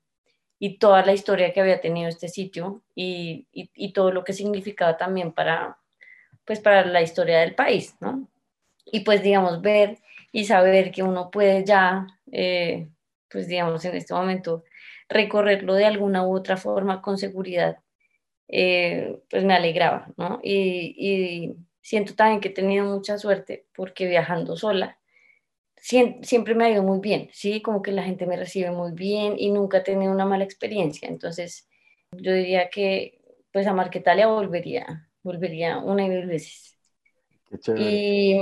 y 0.59 0.79
toda 0.79 1.05
la 1.05 1.13
historia 1.13 1.53
que 1.53 1.61
había 1.61 1.81
tenido 1.81 2.09
este 2.09 2.29
sitio 2.29 2.83
y, 2.95 3.49
y, 3.53 3.93
todo 3.93 4.13
lo 4.13 4.25
que 4.25 4.33
significaba 4.35 4.97
también 4.97 5.33
para 5.33 5.79
pues 6.45 6.61
para 6.61 6.87
la 6.87 7.03
historia 7.03 7.41
del 7.41 7.57
país, 7.57 7.97
¿no? 8.01 8.29
Y 8.85 9.01
pues 9.01 9.23
digamos 9.23 9.63
ver 9.63 9.99
y 10.33 10.45
saber 10.45 10.93
que 10.93 11.03
uno 11.03 11.31
puede 11.31 11.65
ya 11.65 12.07
eh, 12.31 12.89
pues 13.31 13.49
digamos, 13.49 13.85
en 13.85 13.97
este 13.97 14.15
momento, 14.15 14.65
recorrerlo 15.09 15.75
de 15.75 15.87
alguna 15.87 16.27
u 16.27 16.35
otra 16.35 16.57
forma 16.57 17.03
con 17.03 17.19
seguridad, 17.19 17.79
eh, 18.49 19.19
pues 19.31 19.45
me 19.45 19.55
alegraba, 19.55 20.09
¿no? 20.17 20.41
Y, 20.43 21.55
siento 21.83 22.17
también 22.17 22.41
que 22.41 22.49
he 22.49 22.53
tenido 22.53 22.85
mucha 22.85 23.17
suerte 23.17 23.67
porque 23.73 24.09
viajando 24.09 24.57
sola, 24.57 24.99
siempre 25.81 26.57
me 26.57 26.65
ha 26.65 26.71
ido 26.71 26.83
muy 26.83 26.99
bien, 26.99 27.29
¿sí? 27.33 27.63
Como 27.63 27.81
que 27.81 27.93
la 27.93 28.03
gente 28.03 28.27
me 28.27 28.37
recibe 28.37 28.73
muy 28.73 28.91
bien 28.93 29.35
y 29.39 29.51
nunca 29.51 29.79
he 29.79 29.83
tenido 29.83 30.11
una 30.11 30.25
mala 30.25 30.43
experiencia. 30.43 31.09
Entonces, 31.09 31.69
yo 32.11 32.33
diría 32.33 32.71
que, 32.71 33.21
pues 33.53 33.69
a 33.69 33.73
Marquetalia 33.73 34.27
volvería, 34.27 35.09
volvería 35.23 35.79
una 35.79 36.05
y 36.05 36.09
mil 36.09 36.27
veces. 36.27 36.77
Qué. 37.65 37.73
Y, 37.79 38.37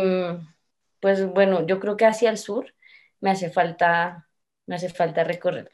pues 1.01 1.27
bueno, 1.27 1.67
yo 1.67 1.81
creo 1.81 1.99
que 1.99 2.07
hacia 2.07 2.31
el 2.31 2.39
sur 2.39 2.73
me 3.21 3.31
hace 3.31 3.51
falta 3.51 4.27
me 4.67 4.77
hace 4.77 4.89
falta 4.89 5.25
recorrerlo. 5.25 5.71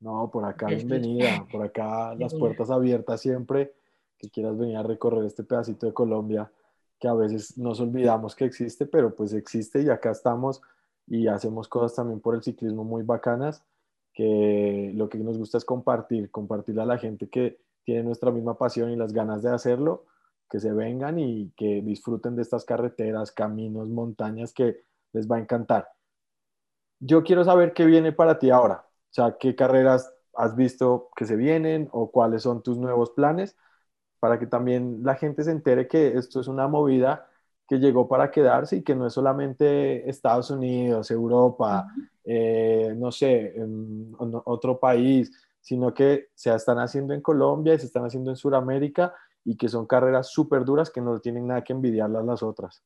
No, 0.00 0.30
por 0.30 0.44
acá 0.44 0.66
bienvenida, 0.66 1.46
por 1.50 1.62
acá 1.62 2.14
las 2.18 2.34
puertas 2.34 2.70
abiertas 2.70 3.20
siempre 3.20 3.74
que 4.18 4.28
quieras 4.28 4.56
venir 4.58 4.76
a 4.76 4.82
recorrer 4.82 5.24
este 5.24 5.44
pedacito 5.44 5.86
de 5.86 5.94
Colombia 5.94 6.50
que 6.98 7.08
a 7.08 7.14
veces 7.14 7.58
nos 7.58 7.80
olvidamos 7.80 8.34
que 8.34 8.44
existe, 8.44 8.86
pero 8.86 9.14
pues 9.14 9.32
existe 9.32 9.82
y 9.82 9.88
acá 9.88 10.10
estamos 10.10 10.62
y 11.06 11.26
hacemos 11.26 11.68
cosas 11.68 11.94
también 11.94 12.20
por 12.20 12.34
el 12.34 12.42
ciclismo 12.42 12.84
muy 12.84 13.02
bacanas, 13.02 13.62
que 14.12 14.92
lo 14.94 15.08
que 15.08 15.18
nos 15.18 15.36
gusta 15.36 15.58
es 15.58 15.64
compartir, 15.64 16.30
compartirle 16.30 16.82
a 16.82 16.86
la 16.86 16.98
gente 16.98 17.28
que 17.28 17.58
tiene 17.84 18.04
nuestra 18.04 18.30
misma 18.30 18.56
pasión 18.56 18.90
y 18.90 18.96
las 18.96 19.12
ganas 19.12 19.42
de 19.42 19.50
hacerlo, 19.50 20.06
que 20.48 20.60
se 20.60 20.72
vengan 20.72 21.18
y 21.18 21.50
que 21.56 21.82
disfruten 21.82 22.36
de 22.36 22.42
estas 22.42 22.64
carreteras, 22.64 23.32
caminos, 23.32 23.90
montañas 23.90 24.54
que 24.54 24.82
les 25.12 25.30
va 25.30 25.36
a 25.36 25.40
encantar 25.40 25.88
yo 27.06 27.22
quiero 27.22 27.44
saber 27.44 27.74
qué 27.74 27.84
viene 27.84 28.12
para 28.12 28.38
ti 28.38 28.50
ahora. 28.50 28.86
O 29.10 29.14
sea, 29.14 29.36
qué 29.38 29.54
carreras 29.54 30.12
has 30.34 30.56
visto 30.56 31.10
que 31.16 31.26
se 31.26 31.36
vienen 31.36 31.88
o 31.92 32.10
cuáles 32.10 32.42
son 32.42 32.62
tus 32.62 32.78
nuevos 32.78 33.10
planes 33.10 33.56
para 34.20 34.38
que 34.38 34.46
también 34.46 35.00
la 35.04 35.16
gente 35.16 35.44
se 35.44 35.50
entere 35.50 35.86
que 35.88 36.16
esto 36.18 36.40
es 36.40 36.48
una 36.48 36.66
movida 36.68 37.28
que 37.68 37.78
llegó 37.78 38.08
para 38.08 38.30
quedarse 38.30 38.76
y 38.76 38.82
que 38.82 38.94
no 38.94 39.06
es 39.06 39.12
solamente 39.12 40.08
Estados 40.08 40.50
Unidos, 40.50 41.10
Europa, 41.10 41.86
eh, 42.24 42.94
no 42.96 43.12
sé, 43.12 43.54
otro 44.44 44.80
país, 44.80 45.32
sino 45.60 45.92
que 45.94 46.28
se 46.34 46.54
están 46.54 46.78
haciendo 46.78 47.14
en 47.14 47.20
Colombia 47.22 47.74
y 47.74 47.78
se 47.78 47.86
están 47.86 48.04
haciendo 48.04 48.30
en 48.30 48.36
Sudamérica 48.36 49.14
y 49.44 49.56
que 49.56 49.68
son 49.68 49.86
carreras 49.86 50.28
súper 50.28 50.64
duras 50.64 50.90
que 50.90 51.00
no 51.02 51.20
tienen 51.20 51.46
nada 51.48 51.64
que 51.64 51.72
envidiarlas 51.74 52.24
las 52.24 52.42
otras. 52.42 52.82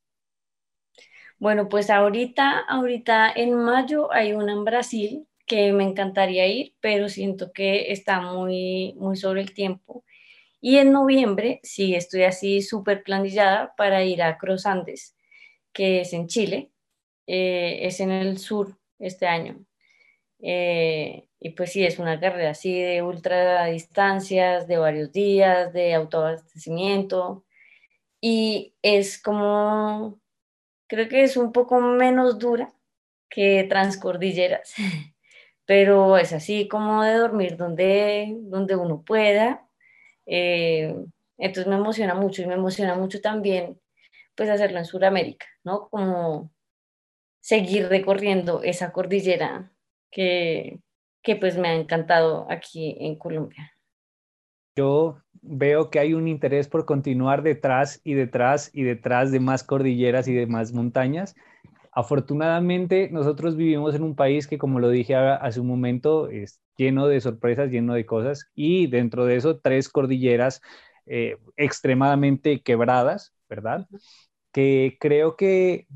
Bueno, 1.38 1.68
pues 1.68 1.88
ahorita, 1.90 2.58
ahorita 2.60 3.30
en 3.34 3.54
mayo 3.54 4.12
hay 4.12 4.32
una 4.32 4.52
en 4.52 4.64
Brasil 4.64 5.26
que 5.46 5.72
me 5.72 5.84
encantaría 5.84 6.46
ir, 6.48 6.74
pero 6.80 7.08
siento 7.08 7.52
que 7.52 7.92
está 7.92 8.20
muy, 8.20 8.94
muy 8.98 9.16
sobre 9.16 9.42
el 9.42 9.54
tiempo. 9.54 10.04
Y 10.60 10.78
en 10.78 10.92
noviembre, 10.92 11.60
sí, 11.62 11.94
estoy 11.94 12.24
así 12.24 12.62
súper 12.62 13.02
planillada 13.04 13.74
para 13.76 14.04
ir 14.04 14.22
a 14.22 14.38
Cross 14.38 14.66
Andes, 14.66 15.16
que 15.72 16.02
es 16.02 16.12
en 16.14 16.28
Chile, 16.28 16.72
eh, 17.26 17.80
es 17.82 18.00
en 18.00 18.10
el 18.12 18.38
sur 18.38 18.78
este 18.98 19.26
año. 19.26 19.64
Eh, 20.40 21.28
y 21.40 21.50
pues 21.50 21.72
sí, 21.72 21.84
es 21.84 21.98
una 22.00 22.20
carrera 22.20 22.50
así 22.50 22.80
de 22.80 23.02
ultra 23.02 23.66
distancias, 23.66 24.68
de 24.68 24.78
varios 24.78 25.12
días, 25.12 25.72
de 25.72 25.94
autoabastecimiento. 25.94 27.44
Y 28.20 28.74
es 28.82 29.22
como 29.22 30.20
creo 30.88 31.08
que 31.08 31.22
es 31.22 31.36
un 31.36 31.52
poco 31.52 31.80
menos 31.80 32.38
dura 32.38 32.72
que 33.28 33.66
Transcordilleras, 33.68 34.74
pero 35.66 36.16
es 36.18 36.32
así 36.32 36.66
como 36.68 37.02
de 37.02 37.14
dormir 37.14 37.56
donde, 37.56 38.34
donde 38.40 38.74
uno 38.76 39.02
pueda. 39.02 39.68
Eh, 40.26 40.94
entonces 41.36 41.68
me 41.68 41.76
emociona 41.76 42.14
mucho 42.14 42.42
y 42.42 42.46
me 42.46 42.54
emociona 42.54 42.94
mucho 42.94 43.20
también 43.20 43.80
pues 44.34 44.50
hacerlo 44.50 44.78
en 44.78 44.84
Sudamérica, 44.84 45.46
¿no? 45.64 45.88
Como 45.88 46.52
seguir 47.40 47.88
recorriendo 47.88 48.62
esa 48.62 48.92
cordillera 48.92 49.72
que, 50.10 50.80
que 51.22 51.36
pues 51.36 51.58
me 51.58 51.68
ha 51.68 51.74
encantado 51.74 52.46
aquí 52.50 52.96
en 53.00 53.16
Colombia. 53.16 53.72
Yo 54.78 55.18
veo 55.42 55.90
que 55.90 55.98
hay 55.98 56.14
un 56.14 56.28
interés 56.28 56.68
por 56.68 56.84
continuar 56.84 57.42
detrás 57.42 58.00
y 58.04 58.14
detrás 58.14 58.70
y 58.72 58.84
detrás 58.84 59.32
de 59.32 59.40
más 59.40 59.64
cordilleras 59.64 60.28
y 60.28 60.34
de 60.34 60.46
más 60.46 60.72
montañas. 60.72 61.34
Afortunadamente, 61.90 63.08
nosotros 63.10 63.56
vivimos 63.56 63.96
en 63.96 64.04
un 64.04 64.14
país 64.14 64.46
que, 64.46 64.56
como 64.56 64.78
lo 64.78 64.88
dije 64.90 65.16
hace 65.16 65.58
un 65.58 65.66
momento, 65.66 66.28
es 66.28 66.60
lleno 66.76 67.08
de 67.08 67.20
sorpresas, 67.20 67.72
lleno 67.72 67.94
de 67.94 68.06
cosas, 68.06 68.46
y 68.54 68.86
dentro 68.86 69.26
de 69.26 69.34
eso, 69.34 69.58
tres 69.58 69.88
cordilleras 69.88 70.62
eh, 71.06 71.38
extremadamente 71.56 72.62
quebradas, 72.62 73.34
¿verdad? 73.48 73.88
Que 74.52 74.96
creo 75.00 75.34
que 75.36 75.88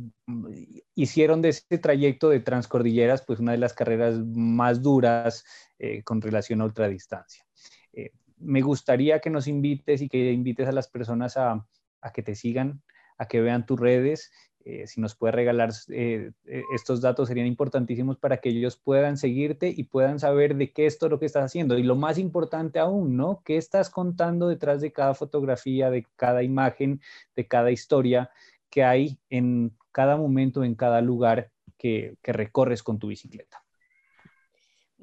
hicieron 0.96 1.40
de 1.40 1.50
ese 1.50 1.78
trayecto 1.78 2.30
de 2.30 2.40
transcordilleras, 2.40 3.24
pues 3.24 3.38
una 3.38 3.52
de 3.52 3.58
las 3.58 3.74
carreras 3.74 4.18
más 4.18 4.82
duras 4.82 5.44
eh, 5.78 6.02
con 6.02 6.20
relación 6.20 6.60
a 6.62 6.64
ultradistancia. 6.64 7.44
Eh, 7.92 8.10
me 8.42 8.60
gustaría 8.62 9.20
que 9.20 9.30
nos 9.30 9.46
invites 9.46 10.02
y 10.02 10.08
que 10.08 10.32
invites 10.32 10.68
a 10.68 10.72
las 10.72 10.88
personas 10.88 11.36
a, 11.36 11.66
que 12.12 12.22
te 12.22 12.34
sigan, 12.34 12.82
a 13.18 13.26
que 13.26 13.40
vean 13.40 13.66
tus 13.66 13.78
redes. 13.78 14.32
Eh, 14.64 14.86
si 14.86 15.00
nos 15.00 15.16
puedes 15.16 15.34
regalar 15.34 15.70
eh, 15.88 16.30
eh, 16.44 16.62
estos 16.72 17.00
datos 17.00 17.26
serían 17.26 17.48
importantísimos 17.48 18.16
para 18.16 18.36
que 18.36 18.50
ellos 18.50 18.76
puedan 18.76 19.16
seguirte 19.16 19.74
y 19.76 19.84
puedan 19.84 20.20
saber 20.20 20.54
de 20.54 20.72
qué 20.72 20.86
es 20.86 20.98
todo 20.98 21.10
lo 21.10 21.18
que 21.18 21.26
estás 21.26 21.44
haciendo. 21.44 21.78
Y 21.78 21.82
lo 21.82 21.96
más 21.96 22.18
importante 22.18 22.78
aún, 22.78 23.16
¿no? 23.16 23.42
¿Qué 23.44 23.56
estás 23.56 23.90
contando 23.90 24.48
detrás 24.48 24.80
de 24.80 24.92
cada 24.92 25.14
fotografía, 25.14 25.90
de 25.90 26.06
cada 26.16 26.42
imagen, 26.42 27.00
de 27.34 27.48
cada 27.48 27.70
historia 27.70 28.30
que 28.70 28.84
hay 28.84 29.18
en 29.30 29.76
cada 29.90 30.16
momento, 30.16 30.64
en 30.64 30.74
cada 30.74 31.00
lugar 31.00 31.50
que 31.76 32.16
recorres 32.22 32.82
con 32.84 33.00
tu 33.00 33.08
bicicleta? 33.08 33.61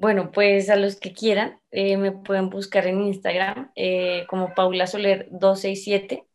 Bueno, 0.00 0.32
pues 0.32 0.70
a 0.70 0.76
los 0.76 0.96
que 0.98 1.12
quieran, 1.12 1.60
eh, 1.72 1.98
me 1.98 2.10
pueden 2.12 2.48
buscar 2.48 2.86
en 2.86 3.02
Instagram 3.02 3.70
eh, 3.76 4.24
como 4.28 4.54
Paula 4.54 4.86
Soler 4.86 5.28
267. 5.30 6.26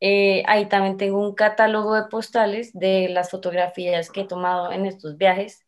Eh, 0.00 0.42
ahí 0.46 0.66
también 0.68 0.96
tengo 0.96 1.20
un 1.20 1.36
catálogo 1.36 1.94
de 1.94 2.08
postales 2.08 2.72
de 2.72 3.08
las 3.08 3.30
fotografías 3.30 4.10
que 4.10 4.22
he 4.22 4.26
tomado 4.26 4.72
en 4.72 4.86
estos 4.86 5.16
viajes, 5.18 5.64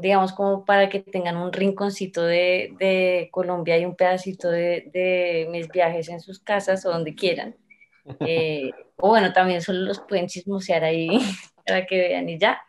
digamos 0.00 0.32
como 0.32 0.64
para 0.64 0.88
que 0.88 1.00
tengan 1.00 1.36
un 1.36 1.52
rinconcito 1.52 2.24
de, 2.24 3.28
Colombia 3.30 3.78
y 3.78 3.84
un 3.84 3.94
pedacito 3.94 4.50
de, 4.50 4.90
de, 4.92 5.46
mis 5.50 5.68
viajes 5.68 6.08
en 6.08 6.20
sus 6.20 6.40
casas 6.40 6.84
o 6.84 6.90
donde 6.90 7.14
quieran. 7.14 7.56
o 8.96 9.08
bueno, 9.08 9.32
también 9.32 9.62
solo 9.62 9.80
los 9.80 10.00
pueden 10.00 10.26
chismosear 10.26 10.82
ahí 10.82 11.10
para 11.66 11.86
que 11.86 11.98
vean 11.98 12.28
y 12.28 12.38
ya. 12.38 12.60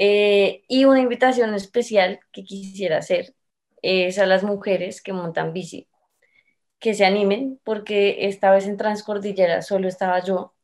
Eh, 0.00 0.62
y 0.68 0.84
una 0.84 1.00
invitación 1.00 1.54
especial 1.54 2.20
que 2.32 2.44
quisiera 2.44 2.98
hacer 2.98 3.34
es 3.82 4.18
a 4.20 4.26
las 4.26 4.44
mujeres 4.44 5.02
que 5.02 5.12
montan 5.12 5.52
bici, 5.52 5.88
que 6.78 6.94
se 6.94 7.04
animen, 7.04 7.60
porque 7.64 8.28
esta 8.28 8.52
vez 8.52 8.66
en 8.68 8.76
Transcordillera 8.76 9.60
solo 9.62 9.88
estaba 9.88 10.22
yo 10.22 10.54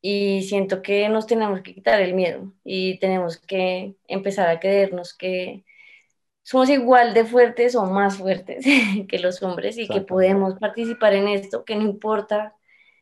y 0.00 0.42
siento 0.44 0.82
que 0.82 1.08
nos 1.08 1.26
tenemos 1.26 1.62
que 1.62 1.74
quitar 1.74 2.00
el 2.00 2.14
miedo 2.14 2.54
y 2.64 3.00
tenemos 3.00 3.38
que 3.38 3.96
empezar 4.06 4.48
a 4.48 4.60
creernos 4.60 5.12
que 5.12 5.64
somos 6.44 6.70
igual 6.70 7.14
de 7.14 7.24
fuertes 7.24 7.74
o 7.74 7.84
más 7.86 8.18
fuertes 8.18 8.64
que 9.08 9.18
los 9.18 9.42
hombres 9.42 9.76
y 9.78 9.88
que 9.88 10.02
podemos 10.02 10.54
participar 10.60 11.14
en 11.14 11.28
esto, 11.28 11.64
que 11.64 11.76
no 11.76 11.82
importa 11.82 12.54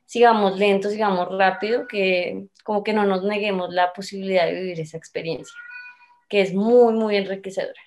sigamos 0.07 0.59
lentos, 0.59 0.93
sigamos 0.93 1.29
rápido, 1.37 1.87
que 1.87 2.49
como 2.65 2.83
que 2.85 2.95
no 2.95 3.05
nos 3.05 3.25
neguemos 3.25 3.75
la 3.75 3.93
posibilidad 3.93 4.47
de 4.47 4.55
vivir 4.55 4.81
esa 4.81 4.97
experiencia 4.97 5.55
que 6.29 6.41
es 6.41 6.55
muy, 6.55 6.95
muy 6.95 7.17
enriquecedora. 7.17 7.81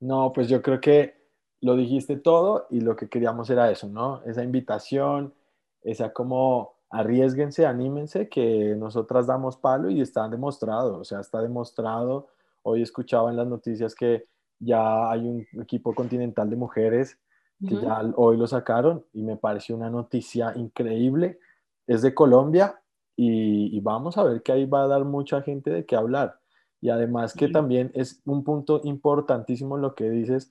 No, 0.00 0.32
pues 0.32 0.48
yo 0.48 0.62
creo 0.62 0.80
que 0.80 1.14
lo 1.60 1.76
dijiste 1.76 2.16
todo 2.16 2.66
y 2.70 2.80
lo 2.80 2.96
que 2.96 3.08
queríamos 3.08 3.50
era 3.50 3.70
eso, 3.70 3.88
¿no? 3.88 4.22
Esa 4.24 4.42
invitación, 4.42 5.34
esa 5.82 6.12
como 6.12 6.74
arriesguense, 6.88 7.66
anímense, 7.66 8.28
que 8.28 8.74
nosotras 8.76 9.26
damos 9.26 9.56
palo 9.56 9.90
y 9.90 10.00
está 10.00 10.28
demostrado, 10.28 10.98
o 10.98 11.04
sea, 11.04 11.20
está 11.20 11.40
demostrado 11.42 12.28
Hoy 12.62 12.82
escuchaba 12.82 13.30
en 13.30 13.36
las 13.36 13.46
noticias 13.46 13.94
que 13.94 14.26
ya 14.58 15.10
hay 15.10 15.20
un 15.20 15.46
equipo 15.62 15.94
continental 15.94 16.50
de 16.50 16.56
mujeres 16.56 17.18
que 17.66 17.74
ya 17.74 18.00
hoy 18.16 18.38
lo 18.38 18.46
sacaron 18.46 19.04
y 19.12 19.22
me 19.22 19.36
pareció 19.36 19.76
una 19.76 19.90
noticia 19.90 20.54
increíble. 20.56 21.38
Es 21.86 22.00
de 22.00 22.14
Colombia 22.14 22.80
y, 23.16 23.78
vamos 23.80 24.16
a 24.16 24.24
ver 24.24 24.42
que 24.42 24.52
ahí 24.52 24.64
va 24.64 24.84
a 24.84 24.86
dar 24.86 25.04
mucha 25.04 25.42
gente 25.42 25.68
de 25.68 25.84
qué 25.84 25.94
hablar. 25.94 26.39
Y 26.80 26.90
además 26.90 27.34
que 27.34 27.48
también 27.48 27.90
es 27.94 28.22
un 28.24 28.42
punto 28.42 28.80
importantísimo 28.84 29.76
lo 29.76 29.94
que 29.94 30.08
dices, 30.08 30.50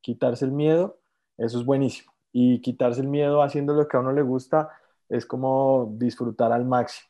quitarse 0.00 0.44
el 0.44 0.52
miedo, 0.52 0.98
eso 1.36 1.58
es 1.58 1.64
buenísimo. 1.64 2.12
Y 2.32 2.60
quitarse 2.60 3.00
el 3.00 3.08
miedo 3.08 3.42
haciendo 3.42 3.72
lo 3.74 3.88
que 3.88 3.96
a 3.96 4.00
uno 4.00 4.12
le 4.12 4.22
gusta 4.22 4.68
es 5.08 5.24
como 5.24 5.94
disfrutar 5.96 6.52
al 6.52 6.64
máximo. 6.66 7.08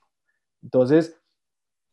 Entonces, 0.62 1.18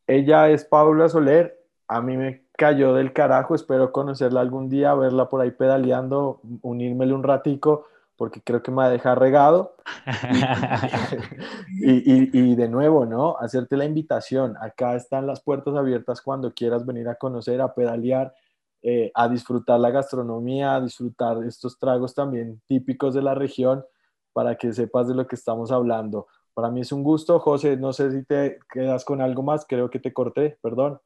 ella 0.07 0.49
es 0.49 0.65
Paula 0.65 1.09
Soler, 1.09 1.59
a 1.87 2.01
mí 2.01 2.17
me 2.17 2.45
cayó 2.57 2.93
del 2.93 3.13
carajo, 3.13 3.55
espero 3.55 3.91
conocerla 3.91 4.41
algún 4.41 4.69
día, 4.69 4.93
verla 4.93 5.29
por 5.29 5.41
ahí 5.41 5.51
pedaleando, 5.51 6.41
unírmele 6.61 7.13
un 7.13 7.23
ratico, 7.23 7.87
porque 8.17 8.41
creo 8.41 8.63
que 8.63 8.71
me 8.71 8.77
va 8.77 8.85
a 8.85 8.89
dejar 8.89 9.19
regado. 9.19 9.75
y, 11.69 12.55
de 12.55 12.67
nuevo, 12.69 13.05
¿no? 13.05 13.37
Hacerte 13.37 13.77
la 13.77 13.85
invitación, 13.85 14.55
acá 14.59 14.95
están 14.95 15.27
las 15.27 15.41
puertas 15.41 15.75
abiertas 15.75 16.21
cuando 16.21 16.53
quieras 16.53 16.85
venir 16.85 17.07
a 17.09 17.15
conocer, 17.15 17.61
a 17.61 17.73
pedalear, 17.73 18.33
eh, 18.81 19.11
a 19.13 19.27
disfrutar 19.27 19.79
la 19.79 19.89
gastronomía, 19.89 20.75
a 20.75 20.81
disfrutar 20.81 21.43
estos 21.43 21.77
tragos 21.77 22.13
también 22.13 22.61
típicos 22.67 23.13
de 23.13 23.21
la 23.21 23.35
región, 23.35 23.83
para 24.33 24.55
que 24.55 24.73
sepas 24.73 25.07
de 25.07 25.15
lo 25.15 25.27
que 25.27 25.35
estamos 25.35 25.71
hablando. 25.71 26.27
Para 26.53 26.69
mí 26.69 26.81
es 26.81 26.91
un 26.91 27.03
gusto, 27.03 27.39
José, 27.39 27.77
no 27.77 27.93
sé 27.93 28.11
si 28.11 28.23
te 28.23 28.59
quedas 28.71 29.03
con 29.03 29.21
algo 29.21 29.43
más, 29.43 29.65
creo 29.67 29.89
que 29.89 29.99
te 29.99 30.13
corté, 30.13 30.57
perdón. 30.61 30.99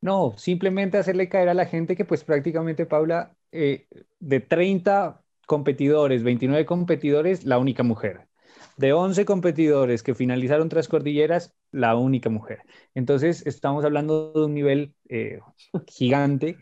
No, 0.00 0.34
simplemente 0.36 0.98
hacerle 0.98 1.30
caer 1.30 1.48
a 1.48 1.54
la 1.54 1.64
gente 1.64 1.96
que 1.96 2.04
pues 2.04 2.24
prácticamente, 2.24 2.84
Paula, 2.84 3.34
eh, 3.52 3.86
de 4.20 4.40
30 4.40 5.23
competidores, 5.46 6.22
29 6.22 6.66
competidores, 6.66 7.44
la 7.44 7.58
única 7.58 7.82
mujer. 7.82 8.28
De 8.76 8.92
11 8.92 9.24
competidores 9.24 10.02
que 10.02 10.14
finalizaron 10.14 10.68
tras 10.68 10.88
cordilleras, 10.88 11.54
la 11.70 11.96
única 11.96 12.30
mujer. 12.30 12.60
Entonces, 12.94 13.46
estamos 13.46 13.84
hablando 13.84 14.32
de 14.32 14.44
un 14.44 14.54
nivel 14.54 14.94
eh, 15.08 15.40
gigante 15.86 16.56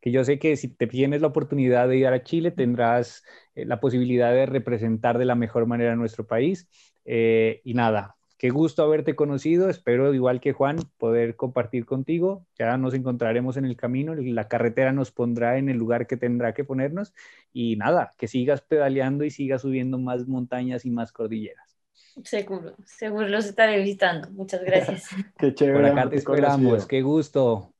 que 0.00 0.12
yo 0.12 0.22
sé 0.24 0.38
que 0.38 0.56
si 0.56 0.68
te 0.68 0.86
tienes 0.86 1.20
la 1.20 1.26
oportunidad 1.28 1.88
de 1.88 1.96
ir 1.96 2.06
a 2.06 2.22
Chile, 2.22 2.52
tendrás 2.52 3.24
eh, 3.54 3.64
la 3.64 3.80
posibilidad 3.80 4.32
de 4.32 4.46
representar 4.46 5.18
de 5.18 5.24
la 5.24 5.34
mejor 5.34 5.66
manera 5.66 5.92
a 5.92 5.96
nuestro 5.96 6.26
país. 6.26 6.68
y 7.04 7.74
nada, 7.74 8.16
Qué 8.38 8.50
gusto 8.50 8.82
haberte 8.82 9.16
conocido. 9.16 9.70
Espero, 9.70 10.12
igual 10.12 10.40
que 10.40 10.52
Juan, 10.52 10.76
poder 10.98 11.36
compartir 11.36 11.86
contigo. 11.86 12.44
Ya 12.58 12.76
nos 12.76 12.92
encontraremos 12.92 13.56
en 13.56 13.64
el 13.64 13.76
camino. 13.76 14.14
La 14.14 14.48
carretera 14.48 14.92
nos 14.92 15.10
pondrá 15.10 15.56
en 15.56 15.68
el 15.68 15.78
lugar 15.78 16.06
que 16.06 16.16
tendrá 16.16 16.52
que 16.52 16.64
ponernos. 16.64 17.14
Y 17.52 17.76
nada, 17.76 18.12
que 18.18 18.28
sigas 18.28 18.60
pedaleando 18.60 19.24
y 19.24 19.30
sigas 19.30 19.62
subiendo 19.62 19.98
más 19.98 20.26
montañas 20.28 20.84
y 20.84 20.90
más 20.90 21.12
cordilleras. 21.12 21.78
Seguro, 22.24 22.74
seguro 22.84 23.28
los 23.28 23.46
estaré 23.46 23.78
visitando. 23.78 24.30
Muchas 24.30 24.62
gracias. 24.62 25.08
Qué 25.38 25.54
chévere. 25.54 25.90
Por 25.90 25.98
acá 25.98 26.10
te 26.10 26.16
esperamos. 26.16 26.86
Qué 26.86 27.02
gusto. 27.02 27.72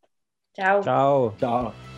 Chao. 0.54 0.82
Chao. 0.82 1.34
Chao. 1.38 1.95